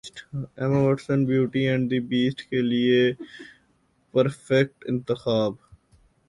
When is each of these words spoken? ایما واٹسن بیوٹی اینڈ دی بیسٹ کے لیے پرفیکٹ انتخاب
ایما 0.59 0.79
واٹسن 0.85 1.19
بیوٹی 1.27 1.61
اینڈ 1.69 1.83
دی 1.91 1.99
بیسٹ 2.09 2.39
کے 2.49 2.59
لیے 2.61 2.99
پرفیکٹ 4.13 4.85
انتخاب 4.87 5.51